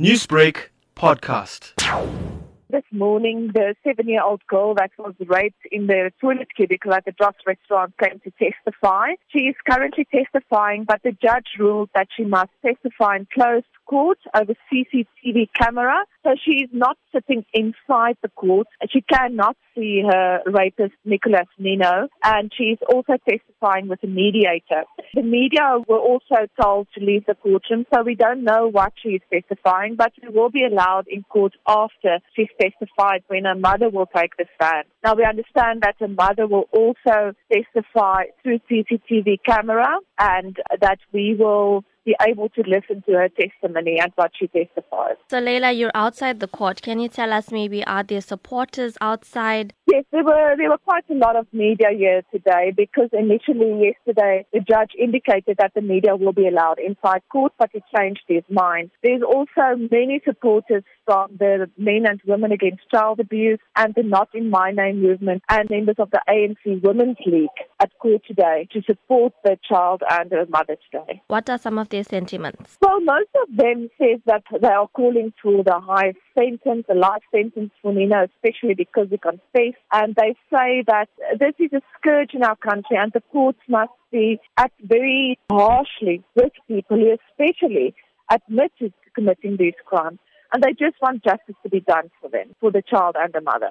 Newsbreak 0.00 0.70
podcast. 0.96 1.72
This 2.68 2.82
morning, 2.90 3.52
the 3.54 3.76
seven 3.84 4.08
year 4.08 4.24
old 4.24 4.44
girl 4.48 4.74
that 4.74 4.90
was 4.98 5.14
raped 5.24 5.64
in 5.70 5.86
the 5.86 6.10
toilet 6.20 6.48
cubicle 6.56 6.92
at 6.92 7.04
the 7.04 7.12
Dros 7.12 7.34
restaurant 7.46 7.94
came 8.02 8.18
to 8.24 8.32
testify. 8.32 9.10
She 9.28 9.44
is 9.44 9.54
currently 9.70 10.04
testifying, 10.12 10.82
but 10.82 11.00
the 11.04 11.12
judge 11.12 11.46
ruled 11.60 11.90
that 11.94 12.08
she 12.16 12.24
must 12.24 12.50
testify 12.66 13.18
in 13.18 13.28
closed 13.32 13.66
court 13.86 14.18
over 14.34 14.54
CCTV 14.72 15.50
camera. 15.54 16.04
So 16.24 16.34
she 16.42 16.64
is 16.64 16.70
not 16.72 16.96
sitting 17.12 17.44
inside 17.52 18.16
the 18.22 18.30
court. 18.30 18.66
She 18.90 19.02
cannot 19.02 19.56
see 19.74 20.02
her 20.08 20.40
rapist, 20.46 20.94
Nicolas 21.04 21.46
Ninow, 21.60 22.08
and 22.22 22.50
she's 22.56 22.78
also 22.88 23.14
testifying 23.28 23.88
with 23.88 24.02
a 24.02 24.06
mediator. 24.06 24.84
The 25.12 25.22
media 25.22 25.78
were 25.86 25.98
also 25.98 26.46
told 26.60 26.88
to 26.94 27.04
leave 27.04 27.26
the 27.26 27.34
courtroom, 27.34 27.84
so 27.92 28.02
we 28.02 28.14
don't 28.14 28.42
know 28.42 28.68
what 28.68 28.94
she 29.02 29.10
is 29.10 29.22
testifying, 29.30 29.96
but 29.96 30.12
she 30.18 30.28
will 30.28 30.50
be 30.50 30.64
allowed 30.64 31.06
in 31.08 31.24
court 31.24 31.52
after 31.68 32.20
she's 32.34 32.48
testified 32.60 33.22
when 33.28 33.44
her 33.44 33.54
mother 33.54 33.90
will 33.90 34.08
take 34.16 34.36
the 34.38 34.46
stand. 34.54 34.86
Now 35.04 35.14
we 35.14 35.24
understand 35.24 35.82
that 35.82 35.96
her 36.00 36.08
mother 36.08 36.46
will 36.46 36.68
also 36.72 37.34
testify 37.52 38.24
through 38.42 38.60
CCTV 38.70 39.40
camera 39.44 39.98
and 40.18 40.56
that 40.80 40.98
we 41.12 41.36
will 41.38 41.84
be 42.04 42.14
able 42.26 42.48
to 42.50 42.62
listen 42.62 43.02
to 43.06 43.12
her 43.12 43.28
testimony 43.28 43.98
and 43.98 44.12
what 44.16 44.32
she 44.38 44.46
testifies. 44.48 45.16
So, 45.30 45.40
Liela, 45.40 45.76
you're 45.76 45.90
outside 45.94 46.40
the 46.40 46.48
court. 46.48 46.82
Can 46.82 46.98
you 47.00 47.08
tell 47.08 47.32
us 47.32 47.50
maybe 47.50 47.84
are 47.86 48.02
there 48.02 48.20
supporters 48.20 48.96
outside? 49.00 49.72
Yes, 49.94 50.04
there 50.10 50.24
were 50.24 50.56
there 50.56 50.70
were 50.70 50.78
quite 50.78 51.08
a 51.08 51.14
lot 51.14 51.36
of 51.36 51.46
media 51.52 51.86
here 51.96 52.22
today 52.32 52.72
because 52.76 53.10
initially 53.12 53.94
yesterday 53.94 54.44
the 54.52 54.58
judge 54.58 54.90
indicated 54.98 55.56
that 55.58 55.70
the 55.76 55.82
media 55.82 56.16
will 56.16 56.32
be 56.32 56.48
allowed 56.48 56.80
inside 56.80 57.22
court, 57.30 57.52
but 57.60 57.70
he 57.72 57.80
changed 57.96 58.22
his 58.26 58.42
mind. 58.50 58.90
There's 59.04 59.22
also 59.22 59.76
many 59.92 60.20
supporters 60.24 60.82
from 61.04 61.36
the 61.38 61.70
Men 61.78 62.06
and 62.08 62.20
Women 62.26 62.50
Against 62.50 62.90
Child 62.92 63.20
Abuse 63.20 63.60
and 63.76 63.94
the 63.94 64.02
Not 64.02 64.30
in 64.34 64.50
My 64.50 64.72
Name 64.72 65.00
movement 65.00 65.44
and 65.48 65.70
members 65.70 65.96
of 66.00 66.10
the 66.10 66.20
ANC 66.28 66.82
Women's 66.82 67.18
League 67.24 67.48
at 67.80 67.96
court 68.00 68.22
today 68.26 68.66
to 68.72 68.82
support 68.82 69.32
the 69.44 69.56
child 69.68 70.02
and 70.10 70.32
her 70.32 70.46
mother 70.48 70.76
today. 70.90 71.22
What 71.28 71.48
are 71.50 71.58
some 71.58 71.78
of 71.78 71.90
their 71.90 72.02
sentiments? 72.02 72.78
Well, 72.80 73.00
most 73.00 73.30
of 73.42 73.56
them 73.56 73.90
says 73.98 74.18
that 74.26 74.42
they 74.60 74.66
are 74.66 74.88
calling 74.88 75.32
for 75.40 75.62
the 75.62 75.78
highest 75.78 76.18
sentence, 76.36 76.86
a 76.88 76.94
life 76.94 77.22
sentence 77.32 77.70
for 77.80 77.92
Ninow, 77.92 78.28
especially 78.34 78.74
because 78.74 79.08
he 79.10 79.18
confessed. 79.18 79.83
And 79.92 80.14
they 80.16 80.34
say 80.50 80.82
that 80.86 81.08
this 81.38 81.54
is 81.58 81.72
a 81.72 81.82
scourge 81.98 82.34
in 82.34 82.42
our 82.42 82.56
country 82.56 82.96
and 82.96 83.12
the 83.12 83.22
courts 83.32 83.60
must 83.68 83.92
be 84.10 84.40
act 84.56 84.78
very 84.82 85.38
harshly 85.50 86.22
with 86.34 86.52
people 86.66 86.98
who 86.98 87.16
especially 87.30 87.94
admit 88.30 88.72
to 88.80 88.92
committing 89.14 89.56
these 89.58 89.74
crimes. 89.84 90.18
And 90.52 90.62
they 90.62 90.72
just 90.72 91.00
want 91.02 91.24
justice 91.24 91.56
to 91.62 91.68
be 91.68 91.80
done 91.80 92.10
for 92.20 92.28
them, 92.28 92.54
for 92.60 92.70
the 92.70 92.82
child 92.82 93.16
and 93.18 93.32
the 93.32 93.40
mother. 93.40 93.70